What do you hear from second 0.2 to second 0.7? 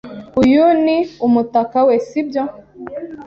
Uyu